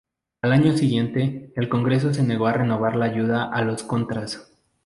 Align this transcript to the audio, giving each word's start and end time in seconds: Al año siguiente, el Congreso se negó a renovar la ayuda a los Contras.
Al 0.41 0.51
año 0.51 0.75
siguiente, 0.75 1.53
el 1.55 1.69
Congreso 1.69 2.11
se 2.11 2.23
negó 2.23 2.47
a 2.47 2.53
renovar 2.53 2.95
la 2.95 3.05
ayuda 3.05 3.43
a 3.53 3.61
los 3.61 3.83
Contras. 3.83 4.51